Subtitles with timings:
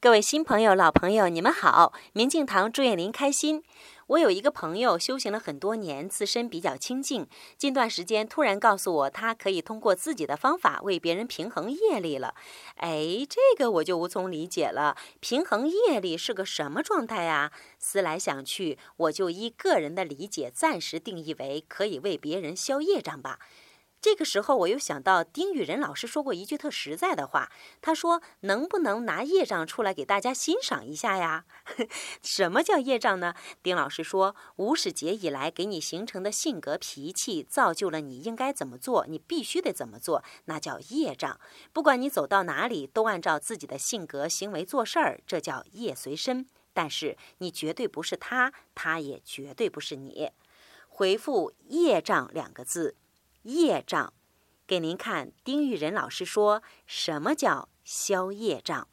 [0.00, 1.92] 各位新朋友、老朋友，你们好！
[2.12, 3.64] 明镜堂祝愿您开心。
[4.06, 7.26] 我有一个朋友修行了很多年，自身比较清净。
[7.56, 12.36] 近段时间突然告诉我，他可以通过自己的方法为别人平衡业力了。
[12.76, 14.96] 哎，这个我就无从理解了。
[15.18, 17.50] 平衡业力是个什么状态呀？
[17.80, 23.40] 思来想去，我就依个人的理解，暂时定义为可以为别人消业障吧。
[24.00, 27.50] 这个时候，我又想到丁玉仁老师说过一句特实在的话，
[27.80, 31.44] 他说：“能不能拿业障出来给大家欣赏一下呀？”
[32.22, 33.34] 什么叫业障呢？
[33.60, 41.40] 丁老师说，无始劫以来给你形成的性格脾气，造就了你应该怎么做，你必须得怎么做，那叫业障。
[41.72, 46.46] 不管你走到哪里，都按照自己的性格行为做事儿，这叫业随身。
[46.72, 50.30] 但是你绝对不是他，他也绝对不是你。
[50.86, 52.94] 回复“业障”两个字。
[53.42, 54.12] 业障，
[54.66, 55.32] 给您看。
[55.44, 58.88] 丁玉仁老师说什么叫消业障？